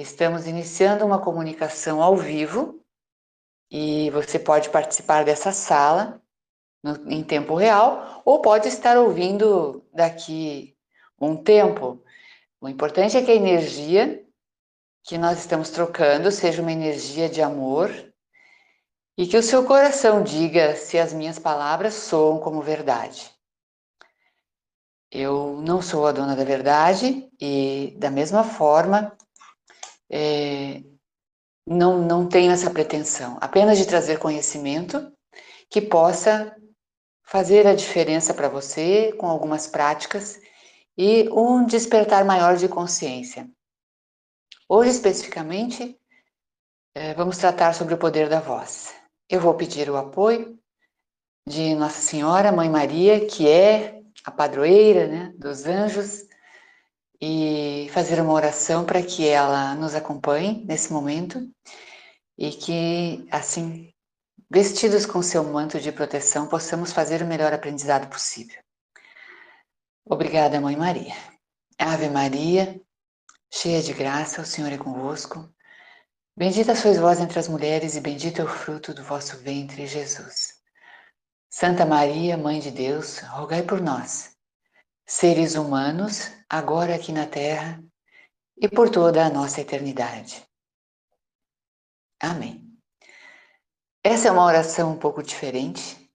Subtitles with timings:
[0.00, 2.82] Estamos iniciando uma comunicação ao vivo
[3.70, 6.22] e você pode participar dessa sala
[6.82, 10.74] no, em tempo real ou pode estar ouvindo daqui
[11.20, 12.02] um tempo.
[12.58, 14.24] O importante é que a energia
[15.04, 17.90] que nós estamos trocando seja uma energia de amor
[19.18, 23.30] e que o seu coração diga se as minhas palavras soam como verdade.
[25.10, 29.14] Eu não sou a dona da verdade e, da mesma forma,
[30.10, 30.82] é,
[31.66, 35.12] não, não tenho essa pretensão, apenas de trazer conhecimento
[35.70, 36.54] que possa
[37.24, 40.40] fazer a diferença para você com algumas práticas
[40.98, 43.48] e um despertar maior de consciência.
[44.68, 45.96] Hoje, especificamente,
[46.94, 48.92] é, vamos tratar sobre o poder da voz.
[49.28, 50.58] Eu vou pedir o apoio
[51.46, 56.24] de Nossa Senhora, Mãe Maria, que é a padroeira né, dos anjos,
[57.20, 61.48] e fazer uma oração para que ela nos acompanhe nesse momento
[62.38, 63.92] e que, assim,
[64.50, 68.60] vestidos com seu manto de proteção, possamos fazer o melhor aprendizado possível.
[70.06, 71.14] Obrigada, Mãe Maria.
[71.78, 72.80] Ave Maria,
[73.52, 75.48] cheia de graça, o Senhor é convosco.
[76.36, 80.54] Bendita sois vós entre as mulheres, e bendito é o fruto do vosso ventre, Jesus.
[81.50, 84.29] Santa Maria, Mãe de Deus, rogai por nós,
[85.10, 87.82] seres humanos, agora aqui na Terra
[88.56, 90.46] e por toda a nossa eternidade.
[92.22, 92.78] Amém.
[94.04, 96.08] Essa é uma oração um pouco diferente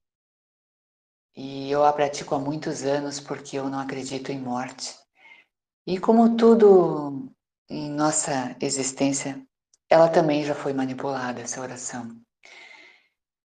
[1.36, 4.96] e eu a pratico há muitos anos porque eu não acredito em morte.
[5.86, 7.30] E como tudo
[7.70, 9.46] em nossa existência
[9.90, 12.18] ela também já foi manipulada, essa oração.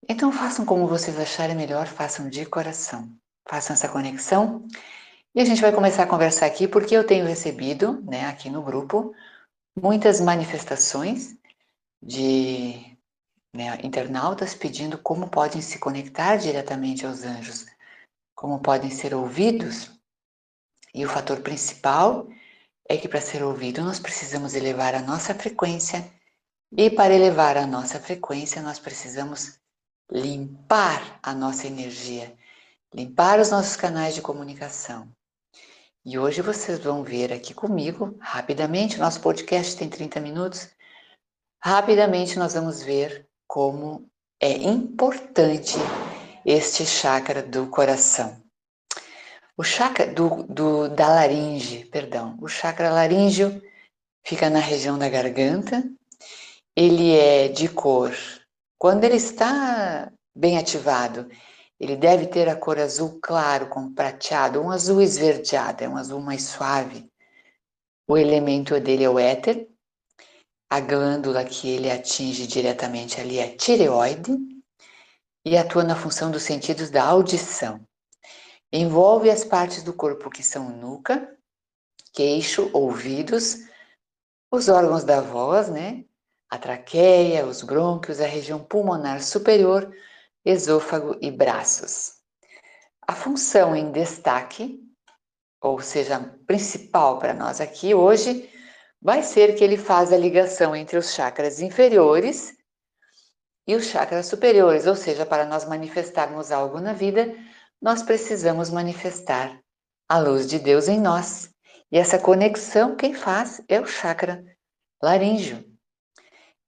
[0.06, 3.10] Então façam como vocês acharem melhor, façam de coração.
[3.48, 4.68] Façam essa conexão
[5.38, 8.60] e a gente vai começar a conversar aqui porque eu tenho recebido, né, aqui no
[8.60, 9.14] grupo,
[9.80, 11.36] muitas manifestações
[12.02, 12.98] de
[13.54, 17.66] né, internautas pedindo como podem se conectar diretamente aos anjos,
[18.34, 19.92] como podem ser ouvidos.
[20.92, 22.26] E o fator principal
[22.88, 26.04] é que para ser ouvido nós precisamos elevar a nossa frequência
[26.76, 29.60] e para elevar a nossa frequência, nós precisamos
[30.10, 32.36] limpar a nossa energia,
[32.92, 35.08] limpar os nossos canais de comunicação.
[36.04, 40.68] E hoje vocês vão ver aqui comigo, rapidamente, nosso podcast tem 30 minutos.
[41.62, 44.08] Rapidamente nós vamos ver como
[44.40, 45.76] é importante
[46.44, 48.42] este chakra do coração.
[49.56, 53.60] O chakra do, do, da laringe, perdão, o chakra laríngeo
[54.24, 55.82] fica na região da garganta
[56.78, 58.16] ele é de cor.
[58.78, 61.28] Quando ele está bem ativado,
[61.78, 66.20] ele deve ter a cor azul claro com prateado, um azul esverdeado, é um azul
[66.20, 67.10] mais suave.
[68.06, 69.68] O elemento dele é o éter.
[70.70, 74.36] A glândula que ele atinge diretamente ali é a tireoide
[75.44, 77.80] e atua na função dos sentidos da audição.
[78.72, 81.34] Envolve as partes do corpo que são nuca,
[82.12, 83.60] queixo, ouvidos,
[84.50, 86.04] os órgãos da voz, né?
[86.50, 89.94] a traqueia, os brônquios, a região pulmonar superior,
[90.44, 92.14] esôfago e braços.
[93.06, 94.80] A função em destaque,
[95.60, 98.50] ou seja, principal para nós aqui hoje,
[99.00, 102.54] vai ser que ele faz a ligação entre os chakras inferiores
[103.66, 107.34] e os chakras superiores, ou seja, para nós manifestarmos algo na vida,
[107.80, 109.60] nós precisamos manifestar
[110.08, 111.50] a luz de Deus em nós.
[111.92, 114.44] E essa conexão quem faz é o chakra
[115.02, 115.64] laríngeo.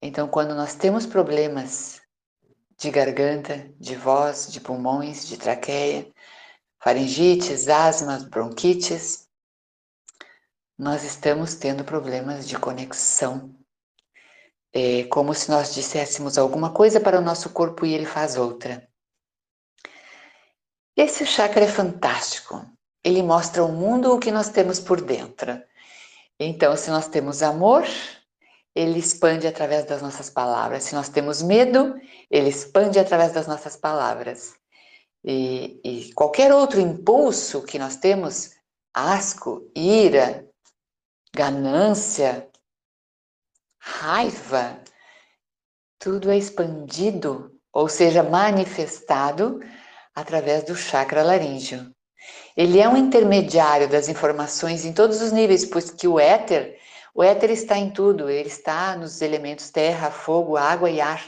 [0.02, 1.99] Então, quando nós temos problemas
[2.80, 6.10] de garganta, de voz, de pulmões, de traqueia,
[6.82, 9.28] faringites, asmas, bronquites,
[10.78, 13.54] nós estamos tendo problemas de conexão.
[14.72, 18.88] É como se nós disséssemos alguma coisa para o nosso corpo e ele faz outra.
[20.96, 22.64] Esse chakra é fantástico.
[23.04, 25.62] Ele mostra ao mundo o que nós temos por dentro.
[26.38, 27.84] Então, se nós temos amor,
[28.80, 30.84] ele expande através das nossas palavras.
[30.84, 31.94] Se nós temos medo,
[32.30, 34.54] ele expande através das nossas palavras.
[35.22, 38.52] E, e qualquer outro impulso que nós temos,
[38.94, 40.48] asco, ira,
[41.34, 42.48] ganância,
[43.78, 44.82] raiva,
[45.98, 49.60] tudo é expandido, ou seja, manifestado
[50.14, 51.94] através do chakra laríngeo.
[52.56, 56.79] Ele é um intermediário das informações em todos os níveis, pois que o éter
[57.14, 61.24] o éter está em tudo, ele está nos elementos terra, fogo, água e ar.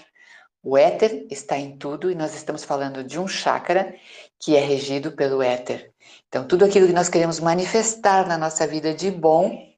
[0.62, 3.94] O éter está em tudo e nós estamos falando de um chakra
[4.38, 5.92] que é regido pelo éter.
[6.28, 9.72] Então, tudo aquilo que nós queremos manifestar na nossa vida de bom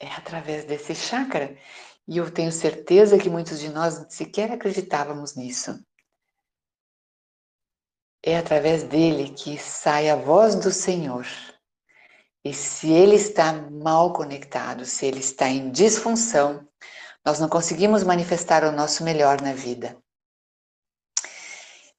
[0.00, 1.56] é através desse chakra.
[2.08, 5.78] E eu tenho certeza que muitos de nós sequer acreditávamos nisso.
[8.22, 11.24] É através dele que sai a voz do Senhor.
[12.46, 16.64] E se ele está mal conectado, se ele está em disfunção,
[17.24, 19.96] nós não conseguimos manifestar o nosso melhor na vida.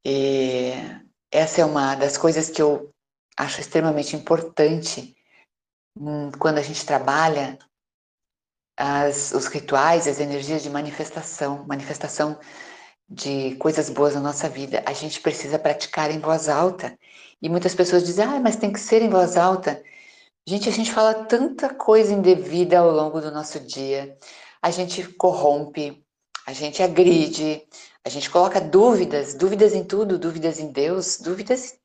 [0.05, 0.71] E
[1.29, 2.94] essa é uma das coisas que eu
[3.35, 5.17] acho extremamente importante
[5.97, 7.59] hum, quando a gente trabalha
[8.77, 12.39] as, os rituais, as energias de manifestação, manifestação
[13.09, 14.81] de coisas boas na nossa vida.
[14.85, 16.97] A gente precisa praticar em voz alta.
[17.41, 19.83] E muitas pessoas dizem, ah, mas tem que ser em voz alta.
[20.49, 24.17] Gente, a gente fala tanta coisa indevida ao longo do nosso dia.
[24.61, 26.01] A gente corrompe,
[26.45, 27.67] a gente agride,
[28.01, 31.77] a gente coloca dúvidas, dúvidas em tudo, dúvidas em Deus, dúvidas.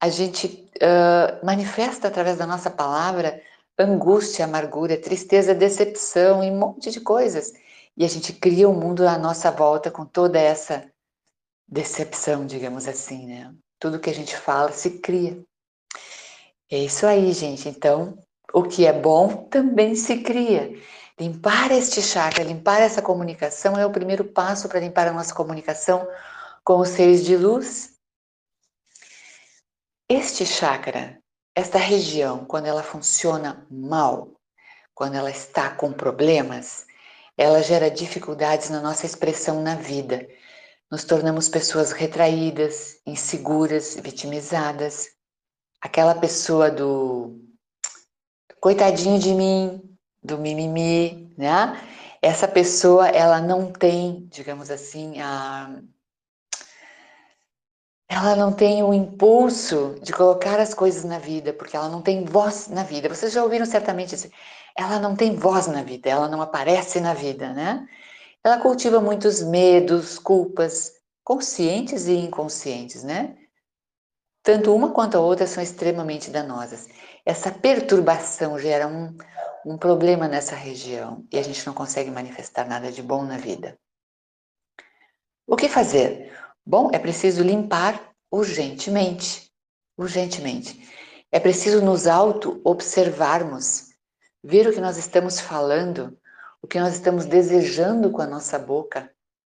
[0.00, 3.42] A gente uh, manifesta através da nossa palavra
[3.76, 7.54] angústia, amargura, tristeza, decepção e um monte de coisas.
[7.96, 10.88] E a gente cria o um mundo à nossa volta com toda essa
[11.66, 13.52] decepção, digamos assim, né?
[13.80, 15.44] Tudo que a gente fala se cria.
[16.74, 17.68] É isso aí, gente.
[17.68, 18.18] Então,
[18.52, 20.76] o que é bom também se cria.
[21.16, 26.04] Limpar este chakra, limpar essa comunicação é o primeiro passo para limpar a nossa comunicação
[26.64, 27.92] com os seres de luz.
[30.08, 31.20] Este chakra,
[31.54, 34.32] esta região, quando ela funciona mal,
[34.96, 36.86] quando ela está com problemas,
[37.38, 40.26] ela gera dificuldades na nossa expressão na vida.
[40.90, 45.13] Nos tornamos pessoas retraídas, inseguras, vitimizadas.
[45.84, 47.38] Aquela pessoa do
[48.58, 49.82] coitadinho de mim,
[50.22, 51.78] do mimimi, né?
[52.22, 55.78] Essa pessoa, ela não tem, digamos assim, a
[58.08, 62.24] ela não tem o impulso de colocar as coisas na vida, porque ela não tem
[62.24, 63.08] voz na vida.
[63.08, 64.30] Vocês já ouviram certamente isso.
[64.78, 67.86] Ela não tem voz na vida, ela não aparece na vida, né?
[68.42, 70.92] Ela cultiva muitos medos, culpas,
[71.22, 73.36] conscientes e inconscientes, né?
[74.44, 76.86] Tanto uma quanto a outra são extremamente danosas.
[77.24, 79.16] Essa perturbação gera um,
[79.64, 83.78] um problema nessa região e a gente não consegue manifestar nada de bom na vida.
[85.46, 86.30] O que fazer?
[86.64, 89.50] Bom, é preciso limpar urgentemente.
[89.96, 90.90] Urgentemente.
[91.32, 93.94] É preciso nos auto-observarmos,
[94.42, 96.18] ver o que nós estamos falando,
[96.60, 99.10] o que nós estamos desejando com a nossa boca,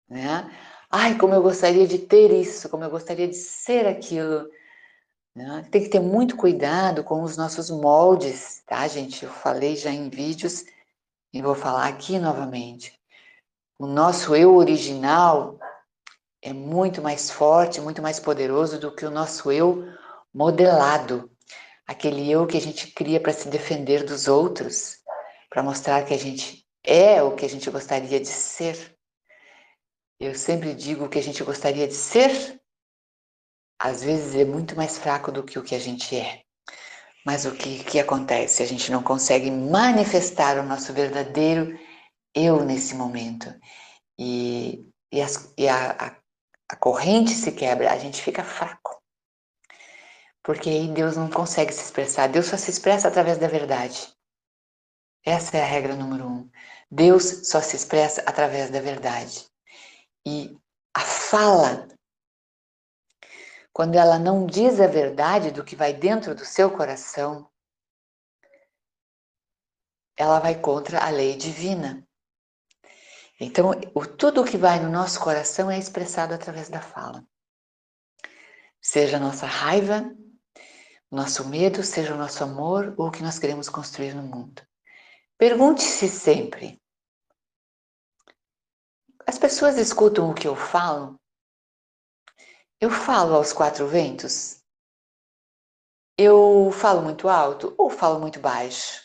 [0.09, 0.51] né?
[0.91, 4.49] Ai, como eu gostaria de ter isso, como eu gostaria de ser aquilo.
[5.39, 5.65] Né?
[5.71, 9.25] Tem que ter muito cuidado com os nossos moldes, tá, gente?
[9.25, 10.65] Eu falei já em vídeos
[11.33, 12.99] e vou falar aqui novamente.
[13.79, 15.57] O nosso eu original
[16.43, 19.87] é muito mais forte, muito mais poderoso do que o nosso eu
[20.35, 21.31] modelado.
[21.87, 24.99] Aquele eu que a gente cria para se defender dos outros,
[25.49, 28.93] para mostrar que a gente é o que a gente gostaria de ser.
[30.19, 32.58] Eu sempre digo que a gente gostaria de ser
[33.79, 36.43] às vezes é muito mais fraco do que o que a gente é.
[37.25, 38.63] Mas o que, que acontece?
[38.63, 41.79] A gente não consegue manifestar o nosso verdadeiro
[42.35, 43.55] eu nesse momento.
[44.19, 46.17] E, e, as, e a, a,
[46.71, 49.01] a corrente se quebra, a gente fica fraco.
[50.43, 52.29] Porque aí Deus não consegue se expressar.
[52.29, 54.13] Deus só se expressa através da verdade.
[55.25, 56.51] Essa é a regra número um.
[56.91, 59.45] Deus só se expressa através da verdade.
[60.27, 60.57] E
[60.95, 61.87] a fala
[63.79, 67.49] quando ela não diz a verdade do que vai dentro do seu coração,
[70.17, 72.05] ela vai contra a lei divina.
[73.39, 77.25] Então, o, tudo o que vai no nosso coração é expressado através da fala.
[78.83, 80.13] Seja a nossa raiva,
[81.09, 84.61] nosso medo, seja o nosso amor ou o que nós queremos construir no mundo.
[85.39, 86.83] Pergunte-se sempre:
[89.25, 91.17] as pessoas escutam o que eu falo?
[92.81, 94.61] Eu falo aos quatro ventos?
[96.17, 99.03] Eu falo muito alto ou falo muito baixo?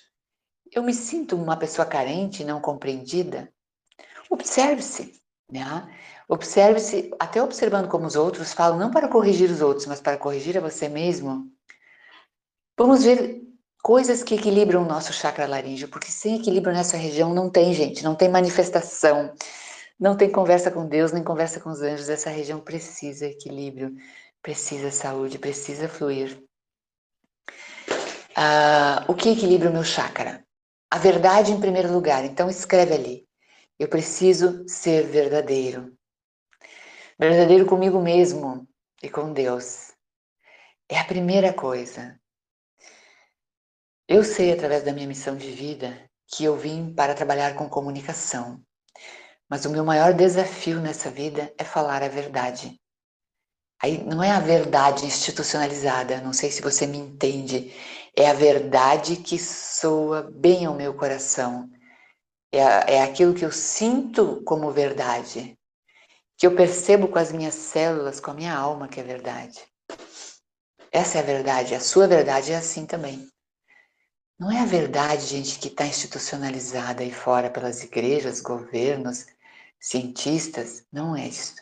[0.72, 3.52] Eu me sinto uma pessoa carente, não compreendida?
[4.30, 5.20] Observe-se,
[5.52, 5.92] né?
[6.30, 10.56] Observe-se, até observando como os outros falam, não para corrigir os outros, mas para corrigir
[10.56, 11.52] a você mesmo.
[12.78, 13.42] Vamos ver
[13.82, 18.04] coisas que equilibram o nosso chakra laríngeo, porque sem equilíbrio nessa região não tem, gente,
[18.04, 19.34] não tem manifestação,
[20.00, 22.10] não tem conversa com Deus, nem conversa com os anjos.
[22.10, 23.96] Essa região precisa equilíbrio,
[24.42, 26.44] precisa saúde, precisa fluir.
[28.36, 30.46] Ah, o que equilibra o meu chakra?
[30.90, 32.26] A verdade em primeiro lugar.
[32.26, 33.28] Então escreve ali.
[33.80, 35.96] Eu preciso ser verdadeiro.
[37.20, 38.68] Verdadeiro comigo mesmo
[39.02, 39.94] e com Deus.
[40.90, 42.20] É a primeira coisa.
[44.08, 48.62] Eu sei através da minha missão de vida que eu vim para trabalhar com comunicação.
[49.50, 52.80] Mas o meu maior desafio nessa vida é falar a verdade.
[53.82, 57.74] Aí não é a verdade institucionalizada, não sei se você me entende.
[58.16, 61.70] É a verdade que soa bem ao meu coração.
[62.52, 65.58] É, é aquilo que eu sinto como verdade.
[66.38, 69.60] Que eu percebo com as minhas células, com a minha alma que é verdade.
[70.92, 71.76] Essa é a verdade.
[71.76, 73.28] A sua verdade é assim também.
[74.40, 79.26] Não é a verdade, gente, que está institucionalizada aí fora pelas igrejas, governos,
[79.84, 80.86] cientistas.
[80.92, 81.56] Não é isso.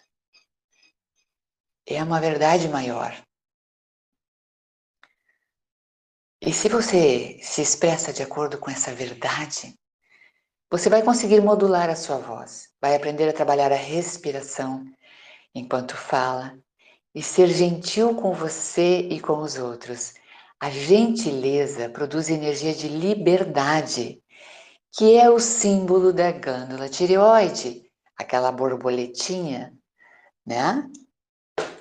[1.88, 3.12] É uma verdade maior.
[6.40, 9.76] E se você se expressa de acordo com essa verdade,
[10.70, 14.86] você vai conseguir modular a sua voz, vai aprender a trabalhar a respiração
[15.54, 16.58] enquanto fala
[17.14, 20.14] e ser gentil com você e com os outros
[20.60, 24.22] a gentileza produz energia de liberdade,
[24.92, 27.81] que é o símbolo da glândula tireoide,
[28.22, 29.74] aquela borboletinha,
[30.46, 30.90] né?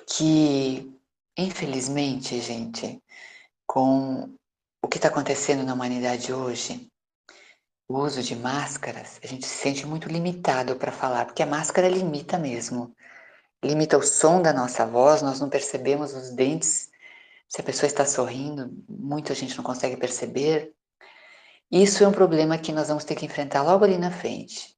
[0.06, 0.92] Que,
[1.36, 3.02] infelizmente, gente,
[3.66, 4.34] com
[4.82, 6.90] o que está acontecendo na humanidade hoje,
[7.88, 11.88] o uso de máscaras, a gente se sente muito limitado para falar, porque a máscara
[11.88, 12.94] limita mesmo.
[13.62, 16.88] Limita o som da nossa voz, nós não percebemos os dentes
[17.50, 20.72] se a pessoa está sorrindo, muita gente não consegue perceber.
[21.70, 24.76] Isso é um problema que nós vamos ter que enfrentar logo ali na frente.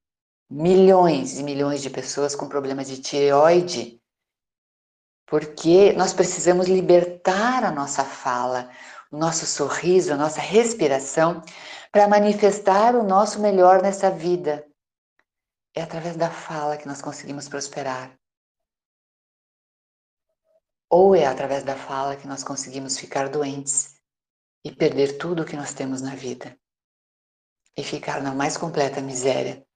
[0.54, 3.98] Milhões e milhões de pessoas com problema de tireoide,
[5.26, 8.70] porque nós precisamos libertar a nossa fala,
[9.10, 11.40] o nosso sorriso, a nossa respiração,
[11.90, 14.62] para manifestar o nosso melhor nessa vida.
[15.74, 18.14] É através da fala que nós conseguimos prosperar.
[20.90, 23.94] Ou é através da fala que nós conseguimos ficar doentes
[24.62, 26.54] e perder tudo o que nós temos na vida
[27.74, 29.66] e ficar na mais completa miséria.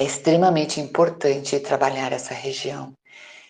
[0.00, 2.92] É extremamente importante trabalhar essa região,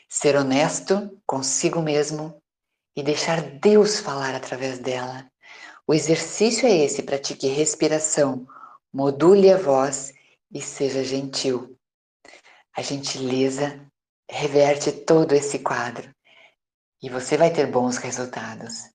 [0.09, 2.41] ser honesto consigo mesmo
[2.97, 5.31] e deixar Deus falar através dela.
[5.87, 8.47] O exercício é esse: pratique respiração,
[8.91, 10.15] module a voz
[10.51, 11.77] e seja gentil.
[12.75, 13.87] A gentileza
[14.31, 16.11] reverte todo esse quadro
[17.03, 18.91] e você vai ter bons resultados.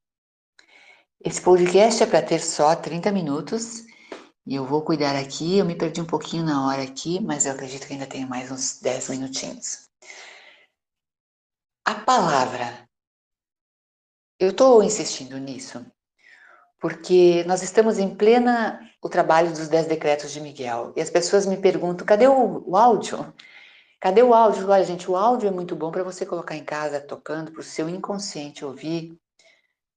[1.23, 3.85] Esse podcast é para ter só 30 minutos
[4.45, 5.57] e eu vou cuidar aqui.
[5.57, 8.51] Eu me perdi um pouquinho na hora aqui, mas eu acredito que ainda tenho mais
[8.51, 9.89] uns 10 minutinhos.
[11.85, 12.87] A palavra.
[14.39, 15.85] Eu estou insistindo nisso
[16.83, 21.45] porque nós estamos em plena o trabalho dos 10 decretos de Miguel e as pessoas
[21.45, 23.33] me perguntam: cadê o, o áudio?
[24.01, 24.69] Cadê o áudio?
[24.69, 27.63] Olha, gente, o áudio é muito bom para você colocar em casa tocando para o
[27.63, 29.17] seu inconsciente ouvir,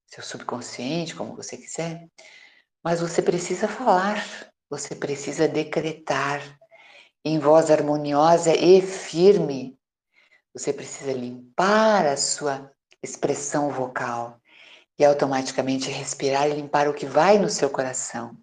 [0.07, 2.09] seu subconsciente, como você quiser.
[2.87, 4.25] Mas você precisa falar,
[4.71, 6.41] você precisa decretar
[7.25, 9.77] em voz harmoniosa e firme.
[10.55, 12.71] Você precisa limpar a sua
[13.03, 14.41] expressão vocal
[14.97, 18.39] e automaticamente respirar e limpar o que vai no seu coração.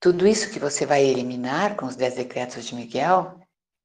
[0.00, 3.38] Tudo isso que você vai eliminar com os 10 decretos de Miguel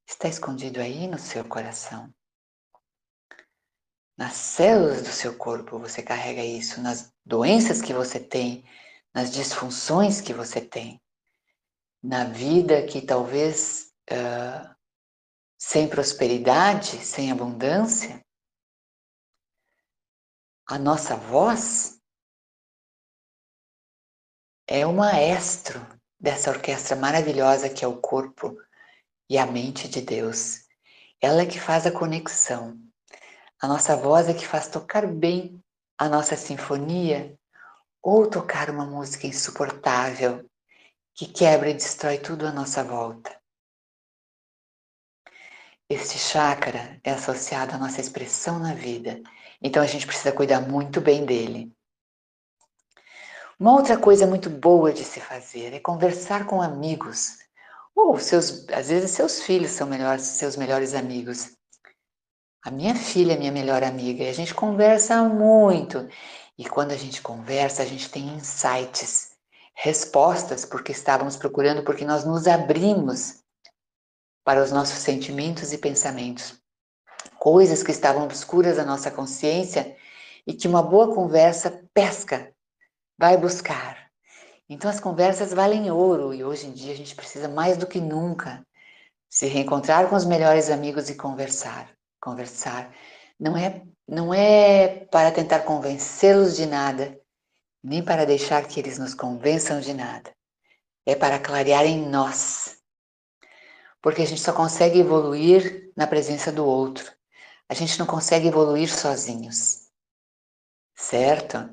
[0.07, 2.09] está escondido aí no seu coração.
[4.17, 8.63] Nas células do seu corpo você carrega isso, nas doenças que você tem,
[9.17, 11.01] nas disfunções que você tem,
[12.03, 14.75] na vida que talvez uh,
[15.57, 18.23] sem prosperidade, sem abundância.
[20.67, 21.99] A nossa voz
[24.67, 25.79] é o maestro
[26.19, 28.55] dessa orquestra maravilhosa que é o corpo
[29.27, 30.67] e a mente de Deus.
[31.19, 32.79] Ela é que faz a conexão.
[33.59, 35.59] A nossa voz é que faz tocar bem
[35.97, 37.35] a nossa sinfonia
[38.09, 40.49] ou tocar uma música insuportável
[41.13, 43.37] que quebra e destrói tudo à nossa volta.
[45.89, 49.21] Este chakra é associado à nossa expressão na vida,
[49.61, 51.69] então a gente precisa cuidar muito bem dele.
[53.59, 57.39] Uma outra coisa muito boa de se fazer é conversar com amigos
[57.93, 61.57] ou seus, às vezes seus filhos são melhores, seus melhores amigos.
[62.63, 66.07] A minha filha é minha melhor amiga e a gente conversa muito.
[66.57, 69.31] E quando a gente conversa, a gente tem insights,
[69.75, 73.43] respostas porque estávamos procurando, porque nós nos abrimos
[74.43, 76.59] para os nossos sentimentos e pensamentos.
[77.37, 79.95] Coisas que estavam obscuras da nossa consciência
[80.47, 82.51] e que uma boa conversa pesca,
[83.17, 84.09] vai buscar.
[84.69, 87.99] Então as conversas valem ouro e hoje em dia a gente precisa mais do que
[87.99, 88.65] nunca
[89.29, 91.89] se reencontrar com os melhores amigos e conversar.
[92.21, 92.93] Conversar
[93.39, 97.19] não é não é para tentar convencê-los de nada,
[97.83, 100.31] nem para deixar que eles nos convençam de nada.
[101.05, 102.79] é para clarear em nós.
[104.01, 107.11] Porque a gente só consegue evoluir na presença do outro.
[107.69, 109.87] A gente não consegue evoluir sozinhos.
[110.95, 111.69] Certo?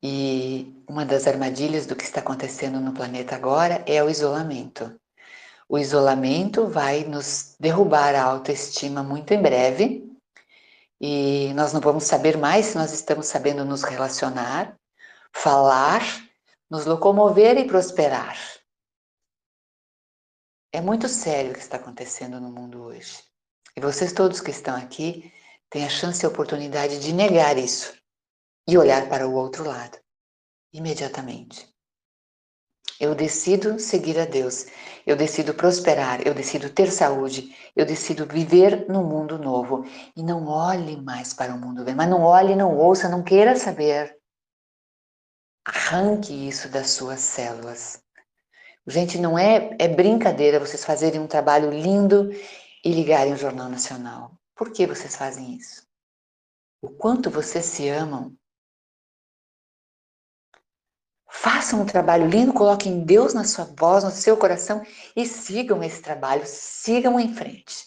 [0.00, 4.94] E uma das armadilhas do que está acontecendo no planeta agora é o isolamento.
[5.68, 10.07] O isolamento vai nos derrubar a autoestima muito em breve
[11.00, 14.78] e nós não vamos saber mais se nós estamos sabendo nos relacionar,
[15.32, 16.02] falar,
[16.70, 18.36] nos locomover e prosperar.
[20.72, 23.22] É muito sério o que está acontecendo no mundo hoje.
[23.76, 25.32] E vocês todos que estão aqui
[25.70, 27.96] têm a chance e a oportunidade de negar isso
[28.68, 29.98] e olhar para o outro lado,
[30.72, 31.77] imediatamente.
[33.00, 34.66] Eu decido seguir a Deus,
[35.06, 39.84] eu decido prosperar, eu decido ter saúde, eu decido viver no mundo novo.
[40.16, 43.54] E não olhe mais para o mundo velho, mas não olhe, não ouça, não queira
[43.56, 44.18] saber.
[45.64, 48.02] Arranque isso das suas células.
[48.86, 52.30] Gente, não é, é brincadeira vocês fazerem um trabalho lindo
[52.84, 54.32] e ligarem o Jornal Nacional.
[54.56, 55.86] Por que vocês fazem isso?
[56.80, 58.34] O quanto vocês se amam.
[61.30, 64.82] Façam um trabalho lindo, coloquem Deus na sua voz, no seu coração
[65.14, 67.86] e sigam esse trabalho, sigam em frente.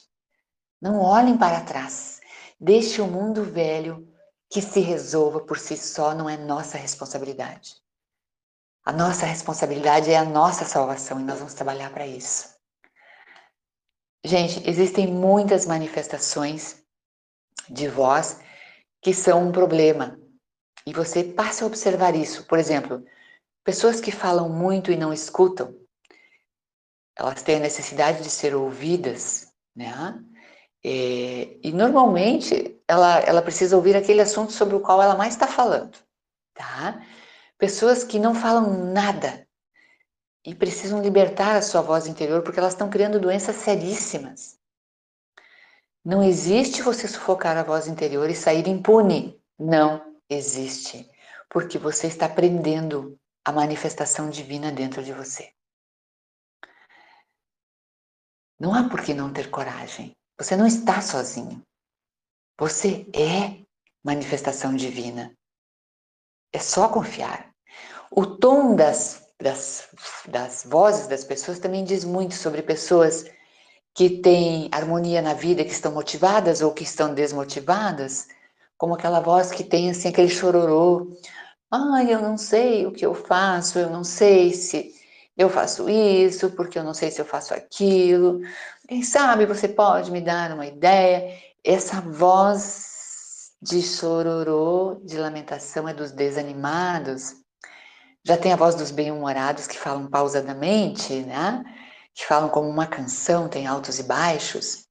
[0.81, 2.19] Não olhem para trás.
[2.59, 4.07] Deixe o mundo velho
[4.49, 7.75] que se resolva por si só, não é nossa responsabilidade.
[8.85, 12.49] A nossa responsabilidade é a nossa salvação e nós vamos trabalhar para isso.
[14.23, 16.83] Gente, existem muitas manifestações
[17.69, 18.39] de voz
[19.01, 20.19] que são um problema.
[20.85, 22.45] E você passa a observar isso.
[22.45, 23.03] Por exemplo,
[23.63, 25.75] pessoas que falam muito e não escutam,
[27.17, 30.19] elas têm a necessidade de ser ouvidas, né?
[30.83, 35.45] E, e normalmente ela, ela precisa ouvir aquele assunto sobre o qual ela mais está
[35.45, 35.97] falando,
[36.53, 37.05] tá?
[37.57, 39.47] Pessoas que não falam nada
[40.43, 44.59] e precisam libertar a sua voz interior porque elas estão criando doenças seríssimas.
[46.03, 49.39] Não existe você sufocar a voz interior e sair impune.
[49.59, 51.07] Não existe.
[51.47, 55.51] Porque você está prendendo a manifestação divina dentro de você.
[58.59, 60.15] Não há por que não ter coragem.
[60.37, 61.61] Você não está sozinho.
[62.59, 63.65] Você é
[64.03, 65.35] manifestação divina.
[66.53, 67.51] É só confiar.
[68.11, 69.89] O tom das, das,
[70.27, 73.25] das vozes das pessoas também diz muito sobre pessoas
[73.93, 78.27] que têm harmonia na vida, que estão motivadas ou que estão desmotivadas,
[78.77, 81.17] como aquela voz que tem assim aquele chororô.
[81.71, 84.93] Ai, eu não sei o que eu faço, eu não sei se
[85.37, 88.41] eu faço isso, porque eu não sei se eu faço aquilo.
[88.87, 91.39] Quem sabe você pode me dar uma ideia?
[91.63, 97.35] Essa voz de chororô, de lamentação é dos desanimados,
[98.23, 101.63] já tem a voz dos bem-humorados que falam pausadamente, né?
[102.13, 104.87] Que falam como uma canção, tem altos e baixos.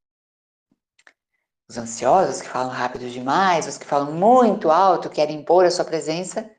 [1.68, 5.84] Os ansiosos que falam rápido demais, os que falam muito alto, querem impor a sua
[5.84, 6.50] presença,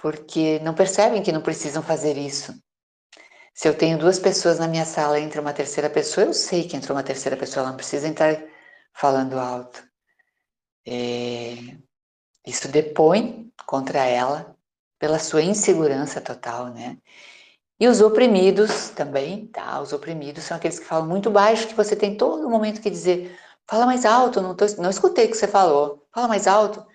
[0.00, 2.54] porque não percebem que não precisam fazer isso.
[3.54, 6.76] Se eu tenho duas pessoas na minha sala, entra uma terceira pessoa, eu sei que
[6.76, 8.42] entrou uma terceira pessoa, ela não precisa entrar
[8.92, 9.82] falando alto.
[10.86, 11.54] É...
[12.46, 14.56] Isso depõe contra ela
[14.98, 16.98] pela sua insegurança total, né?
[17.78, 19.80] E os oprimidos também, tá?
[19.80, 23.38] Os oprimidos são aqueles que falam muito baixo, que você tem todo momento que dizer,
[23.68, 26.84] fala mais alto, não, tô, não escutei o que você falou, fala mais alto.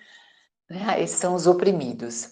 [0.70, 1.02] Né?
[1.02, 2.30] Esses são os oprimidos.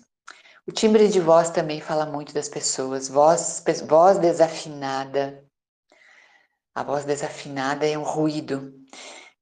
[0.68, 5.44] O timbre de voz também fala muito das pessoas, voz, voz desafinada.
[6.76, 8.74] A voz desafinada é um ruído.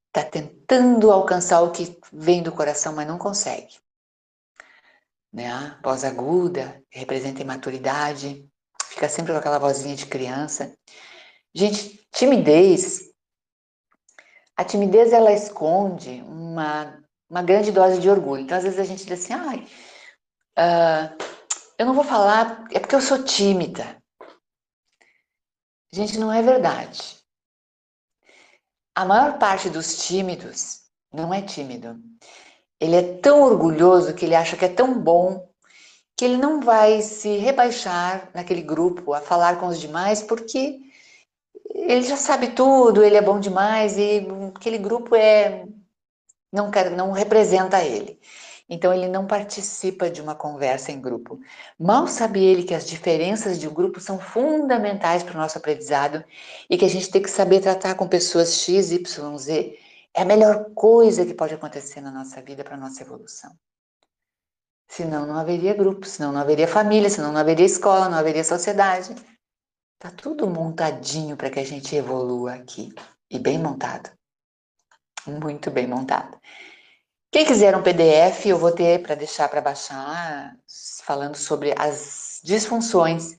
[0.06, 3.76] Está tentando alcançar o que vem do coração, mas não consegue
[5.36, 5.76] né?
[5.82, 8.48] Voz aguda, representa imaturidade,
[8.84, 10.74] fica sempre com aquela vozinha de criança.
[11.54, 13.02] Gente, timidez.
[14.56, 18.42] A timidez ela esconde uma, uma grande dose de orgulho.
[18.42, 19.66] Então, às vezes a gente diz assim, ai,
[20.58, 21.24] uh,
[21.78, 24.02] eu não vou falar, é porque eu sou tímida.
[25.92, 27.16] Gente, não é verdade.
[28.94, 31.98] A maior parte dos tímidos não é tímido.
[32.80, 35.48] Ele é tão orgulhoso que ele acha que é tão bom
[36.16, 40.80] que ele não vai se rebaixar naquele grupo a falar com os demais porque
[41.74, 45.66] ele já sabe tudo, ele é bom demais e aquele grupo é
[46.52, 48.18] não quer, não representa ele.
[48.68, 51.38] Então ele não participa de uma conversa em grupo.
[51.78, 56.24] Mal sabe ele que as diferenças de grupo são fundamentais para o nosso aprendizado
[56.68, 59.78] e que a gente tem que saber tratar com pessoas X, Y, Z
[60.12, 63.54] é a melhor coisa que pode acontecer na nossa vida para a nossa evolução.
[64.88, 69.14] Senão não haveria grupo, senão não haveria família, senão não haveria escola, não haveria sociedade.
[69.98, 72.94] Tá tudo montadinho para que a gente evolua aqui.
[73.30, 74.10] E bem montado.
[75.26, 76.38] Muito bem montado.
[77.36, 80.56] Quem quiser um PDF, eu vou ter para deixar para baixar,
[81.04, 83.36] falando sobre as disfunções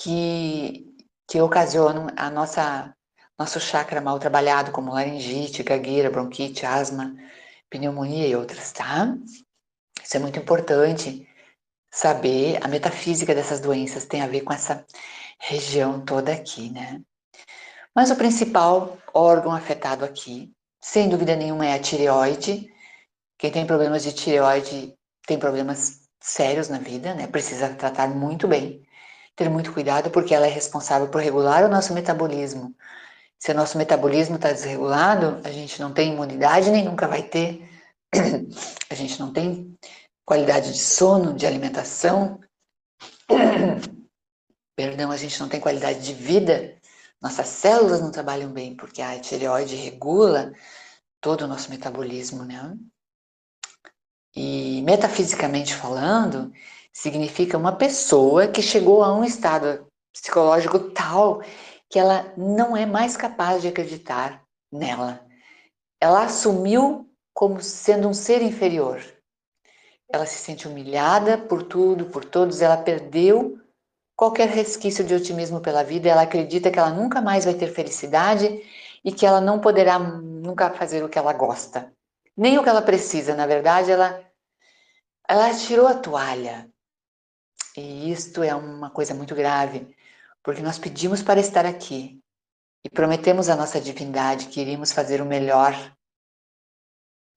[0.00, 0.86] que,
[1.26, 2.94] que ocasionam a nossa
[3.36, 7.16] nosso chakra mal trabalhado, como laringite, gagueira, bronquite, asma,
[7.68, 9.12] pneumonia e outras, tá?
[10.00, 11.28] Isso é muito importante
[11.92, 12.60] saber.
[12.62, 14.86] A metafísica dessas doenças tem a ver com essa
[15.40, 17.02] região toda aqui, né?
[17.92, 22.72] Mas o principal órgão afetado aqui, sem dúvida nenhuma, é a tireoide.
[23.38, 24.94] Quem tem problemas de tireoide
[25.26, 27.26] tem problemas sérios na vida, né?
[27.26, 28.82] Precisa tratar muito bem,
[29.34, 32.74] ter muito cuidado, porque ela é responsável por regular o nosso metabolismo.
[33.38, 37.68] Se o nosso metabolismo está desregulado, a gente não tem imunidade nem nunca vai ter.
[38.88, 39.76] A gente não tem
[40.24, 42.40] qualidade de sono, de alimentação.
[44.76, 46.76] Perdão, a gente não tem qualidade de vida.
[47.20, 50.52] Nossas células não trabalham bem, porque a tireoide regula
[51.20, 52.76] todo o nosso metabolismo, né?
[54.36, 56.52] E metafisicamente falando,
[56.92, 61.40] significa uma pessoa que chegou a um estado psicológico tal
[61.88, 65.24] que ela não é mais capaz de acreditar nela.
[65.98, 69.02] Ela assumiu como sendo um ser inferior.
[70.12, 73.58] Ela se sente humilhada por tudo, por todos, ela perdeu
[74.14, 78.62] qualquer resquício de otimismo pela vida, ela acredita que ela nunca mais vai ter felicidade
[79.04, 81.92] e que ela não poderá nunca fazer o que ela gosta.
[82.36, 84.25] Nem o que ela precisa, na verdade, ela
[85.28, 86.70] ela tirou a toalha.
[87.76, 89.94] E isto é uma coisa muito grave,
[90.42, 92.22] porque nós pedimos para estar aqui
[92.84, 95.74] e prometemos à nossa divindade que iríamos fazer o melhor.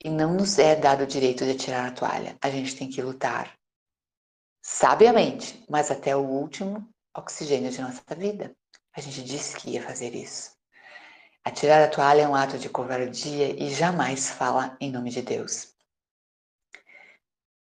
[0.01, 2.37] E não nos é dado o direito de tirar a toalha.
[2.41, 3.57] A gente tem que lutar.
[4.61, 8.55] Sabiamente, mas até o último oxigênio de nossa vida.
[8.95, 10.51] A gente disse que ia fazer isso.
[11.43, 15.73] Atirar a toalha é um ato de covardia e jamais fala em nome de Deus.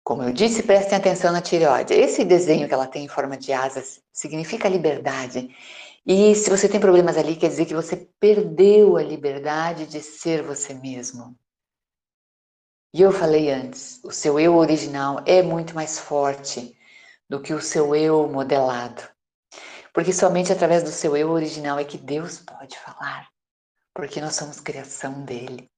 [0.06, 1.92] Como eu disse, prestem atenção na tireoide.
[1.92, 5.52] Esse desenho que ela tem em forma de asas significa liberdade.
[6.06, 10.44] E se você tem problemas ali, quer dizer que você perdeu a liberdade de ser
[10.44, 11.36] você mesmo.
[12.94, 16.78] E eu falei antes, o seu eu original é muito mais forte
[17.28, 19.02] do que o seu eu modelado.
[19.92, 23.28] Porque somente através do seu eu original é que Deus pode falar.
[23.92, 25.68] Porque nós somos criação dele.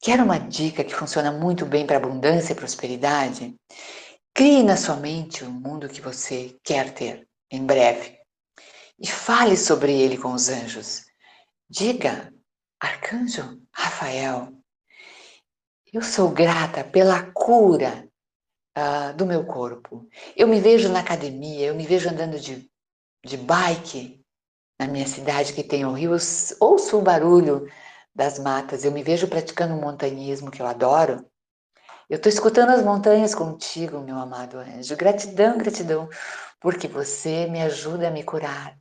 [0.00, 3.56] Quer uma dica que funciona muito bem para abundância e prosperidade?
[4.32, 8.16] Crie na sua mente o mundo que você quer ter em breve
[8.98, 11.04] e fale sobre ele com os anjos.
[11.68, 12.32] Diga,
[12.80, 14.52] Arcanjo Rafael,
[15.92, 18.08] eu sou grata pela cura
[18.76, 20.08] uh, do meu corpo.
[20.36, 22.70] Eu me vejo na academia, eu me vejo andando de,
[23.24, 24.24] de bike
[24.78, 26.12] na minha cidade que tem o rio,
[26.60, 27.68] ouço o barulho
[28.18, 31.24] das matas, eu me vejo praticando montanhismo que eu adoro.
[32.10, 34.96] Eu estou escutando as montanhas contigo, meu amado anjo.
[34.96, 36.08] Gratidão, gratidão,
[36.60, 38.76] porque você me ajuda a me curar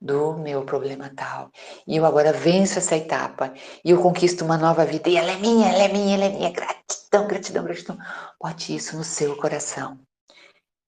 [0.00, 1.50] do meu problema tal.
[1.86, 3.52] E eu agora venço essa etapa
[3.84, 5.10] e eu conquisto uma nova vida.
[5.10, 6.50] E ela é minha, ela é minha, ela é minha.
[6.50, 7.98] Gratidão, gratidão, gratidão.
[8.40, 10.00] Bote isso no seu coração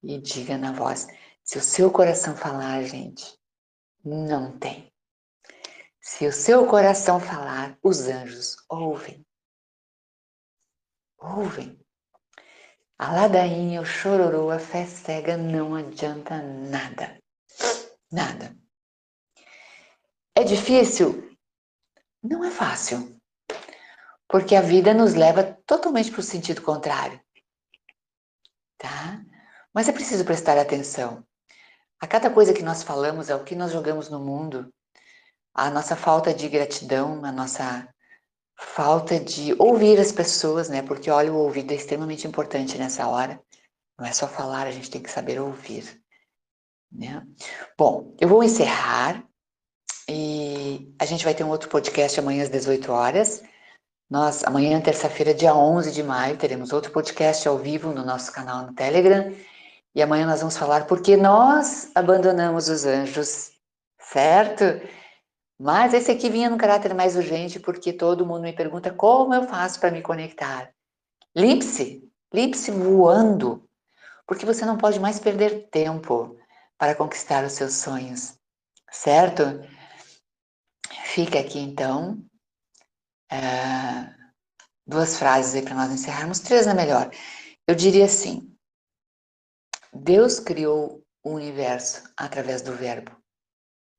[0.01, 1.07] e diga na voz.
[1.43, 3.37] Se o seu coração falar, gente,
[4.03, 4.90] não tem.
[6.01, 9.23] Se o seu coração falar, os anjos ouvem.
[11.19, 11.79] Ouvem.
[12.97, 17.21] A ladainha, o chororô, a fé cega não adianta nada.
[18.11, 18.57] Nada.
[20.35, 21.37] É difícil?
[22.23, 23.15] Não é fácil.
[24.27, 27.21] Porque a vida nos leva totalmente para o sentido contrário.
[28.79, 29.23] Tá?
[29.71, 31.23] Mas é preciso prestar atenção.
[31.99, 34.73] A cada coisa que nós falamos, ao que nós jogamos no mundo,
[35.53, 37.87] a nossa falta de gratidão, a nossa
[38.57, 40.81] falta de ouvir as pessoas, né?
[40.81, 43.41] Porque olha, o ouvido é extremamente importante nessa hora.
[43.97, 46.01] Não é só falar, a gente tem que saber ouvir.
[46.91, 47.25] Né?
[47.77, 49.23] Bom, eu vou encerrar
[50.09, 53.43] e a gente vai ter um outro podcast amanhã às 18 horas.
[54.09, 58.65] Nós, amanhã, terça-feira, dia 11 de maio, teremos outro podcast ao vivo no nosso canal
[58.65, 59.33] no Telegram.
[59.95, 63.51] E amanhã nós vamos falar porque nós abandonamos os anjos,
[63.99, 64.63] certo?
[65.61, 69.47] Mas esse aqui vinha no caráter mais urgente porque todo mundo me pergunta como eu
[69.47, 70.73] faço para me conectar.
[71.35, 73.69] Limpe-se, limpe-se voando,
[74.25, 76.35] porque você não pode mais perder tempo
[76.79, 78.39] para conquistar os seus sonhos,
[78.89, 79.43] certo?
[81.03, 82.17] Fica aqui então
[83.31, 84.11] é,
[84.87, 87.11] duas frases aí para nós encerrarmos, três é melhor.
[87.67, 88.51] Eu diria assim:
[89.93, 93.20] Deus criou o universo através do Verbo.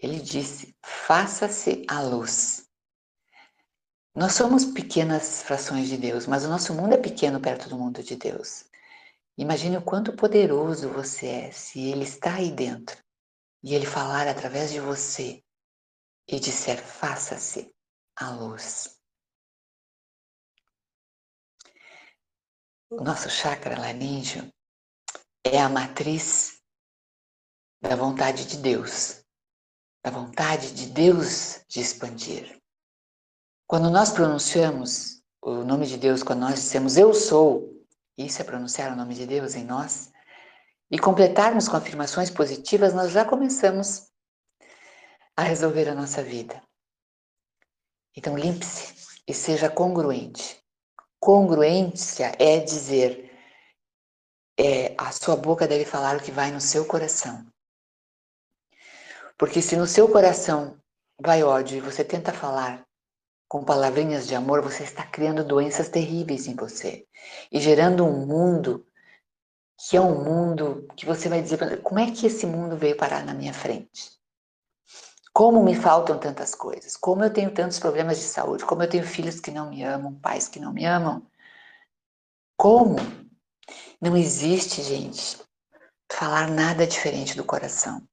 [0.03, 2.69] Ele disse: faça-se a luz.
[4.15, 8.03] Nós somos pequenas frações de Deus, mas o nosso mundo é pequeno perto do mundo
[8.03, 8.65] de Deus.
[9.39, 13.03] Imagine o quanto poderoso você é se Ele está aí dentro
[13.63, 15.43] e Ele falar através de você
[16.29, 17.73] e disser: faça-se
[18.17, 18.99] a luz.
[22.91, 24.53] O nosso chakra laríngeo
[25.45, 26.61] é a matriz
[27.81, 29.22] da vontade de Deus,
[30.03, 32.61] da vontade de Deus de expandir.
[33.67, 37.73] Quando nós pronunciamos o nome de Deus, quando nós dissemos eu sou,
[38.19, 40.13] isso é pronunciar o nome de Deus em nós,
[40.91, 44.11] e completarmos com afirmações positivas, nós já começamos
[45.37, 46.63] a resolver a nossa vida.
[48.15, 48.95] Então, limpe-se
[49.27, 50.63] e seja congruente.
[51.19, 53.33] Congruência é dizer,
[54.59, 57.52] é, a sua boca deve falar o que vai no seu coração.
[59.43, 60.77] Porque se no seu coração
[61.21, 62.87] vai ódio e você tenta falar
[63.49, 67.09] com palavrinhas de amor, você está criando doenças terríveis em você
[67.51, 68.87] e gerando um mundo
[69.77, 73.25] que é um mundo que você vai dizer, como é que esse mundo veio parar
[73.25, 74.13] na minha frente?
[75.33, 79.05] Como me faltam tantas coisas, como eu tenho tantos problemas de saúde, como eu tenho
[79.05, 81.21] filhos que não me amam, pais que não me amam.
[82.57, 82.95] Como?
[84.01, 85.37] Não existe, gente,
[86.09, 88.07] falar nada diferente do coração.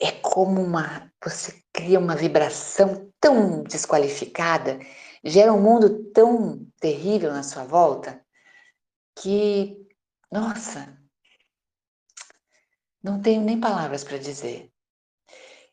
[0.00, 1.10] É como uma.
[1.24, 4.78] Você cria uma vibração tão desqualificada,
[5.24, 8.20] gera um mundo tão terrível na sua volta,
[9.16, 9.76] que,
[10.30, 10.96] nossa,
[13.02, 14.70] não tenho nem palavras para dizer.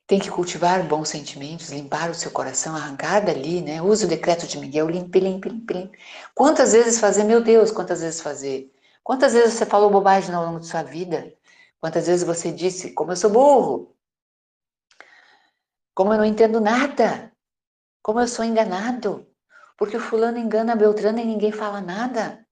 [0.06, 3.82] Tem que cultivar bons sentimentos, limpar o seu coração, arrancar dali, né?
[3.82, 6.00] Use o decreto de Miguel, limpe, limpe, limpe, limpe.
[6.36, 8.72] Quantas vezes fazer, meu Deus, quantas vezes fazer?
[9.04, 11.34] Quantas vezes você falou bobagem ao longo de sua vida?
[11.80, 13.93] Quantas vezes você disse, como eu sou burro?
[15.96, 17.32] Como eu não entendo nada?
[18.02, 19.28] Como eu sou enganado?
[19.78, 22.46] Porque o fulano engana a Beltrana e ninguém fala nada.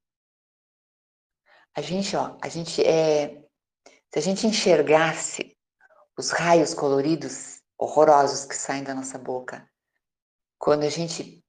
[1.76, 3.42] A gente, ó, a gente é.
[4.14, 5.58] Se a gente enxergasse
[6.18, 9.68] os raios coloridos horrorosos que saem da nossa boca.
[10.60, 11.44] Quando a gente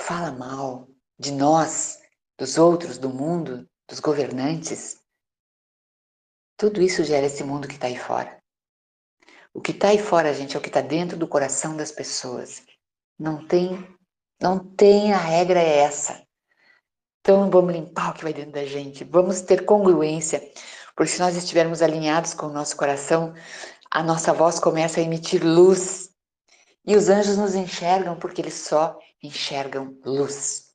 [0.00, 1.98] fala mal de nós,
[2.38, 5.02] dos outros, do mundo, dos governantes,
[6.56, 8.37] tudo isso gera esse mundo que está aí fora.
[9.58, 12.62] O que está aí fora, gente, é o que está dentro do coração das pessoas.
[13.18, 13.84] Não tem,
[14.40, 16.22] não tem, a regra é essa.
[17.20, 20.40] Então vamos limpar o que vai dentro da gente, vamos ter congruência,
[20.94, 23.34] porque se nós estivermos alinhados com o nosso coração,
[23.90, 26.10] a nossa voz começa a emitir luz.
[26.86, 30.68] E os anjos nos enxergam porque eles só enxergam luz.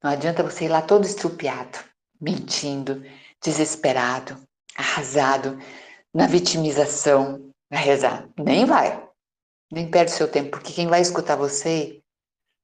[0.00, 1.80] Não adianta você ir lá todo estrupiado,
[2.20, 3.02] mentindo,
[3.42, 4.40] desesperado,
[4.76, 5.58] arrasado,
[6.14, 8.28] na vitimização, a rezar.
[8.38, 9.08] Nem vai.
[9.70, 12.02] Nem perde seu tempo, porque quem vai escutar você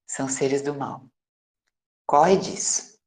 [0.07, 1.07] são seres do mal.
[2.07, 2.99] Corre disso.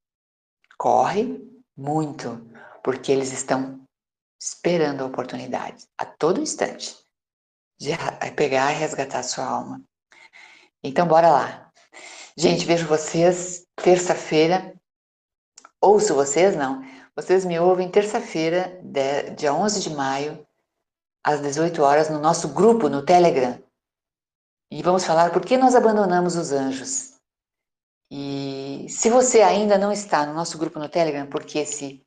[0.78, 1.40] Corre
[1.78, 2.42] muito,
[2.84, 3.80] porque eles estão
[4.42, 6.98] esperando a oportunidade, a todo instante,
[7.80, 7.92] de
[8.36, 9.82] pegar e resgatar a sua alma.
[10.84, 11.72] Então, bora lá.
[12.36, 14.74] Gente, vejo vocês terça-feira.
[15.80, 16.82] Ouço vocês, não.
[17.16, 18.82] Vocês me ouvem terça-feira,
[19.38, 20.48] dia 11 de maio,
[21.24, 23.62] às 18 horas, no nosso grupo no Telegram.
[24.72, 27.16] E vamos falar por que nós abandonamos os anjos.
[28.10, 32.02] E se você ainda não está no nosso grupo no Telegram, porque esse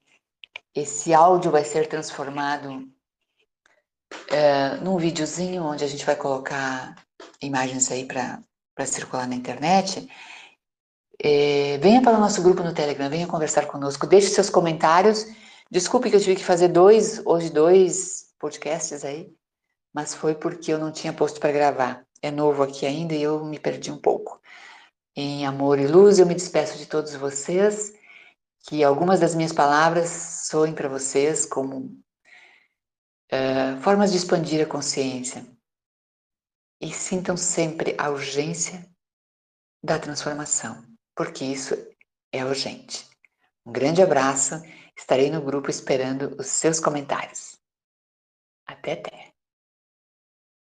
[0.74, 2.88] esse áudio vai ser transformado
[4.28, 6.96] é, num videozinho onde a gente vai colocar
[7.40, 8.42] imagens aí para
[8.86, 10.08] circular na internet.
[11.22, 15.26] É, venha para o nosso grupo no Telegram, venha conversar conosco, deixe seus comentários.
[15.70, 19.34] Desculpe que eu tive que fazer dois, hoje dois podcasts aí,
[19.94, 22.06] mas foi porque eu não tinha posto para gravar.
[22.20, 24.38] É novo aqui ainda e eu me perdi um pouco.
[25.16, 27.94] Em amor e luz, eu me despeço de todos vocês
[28.68, 31.98] que algumas das minhas palavras soem para vocês como
[33.32, 35.46] uh, formas de expandir a consciência.
[36.82, 38.86] E sintam sempre a urgência
[39.82, 40.84] da transformação,
[41.16, 41.74] porque isso
[42.30, 43.08] é urgente.
[43.64, 44.60] Um grande abraço,
[44.98, 47.53] estarei no grupo esperando os seus comentários.
[48.66, 49.33] Até até!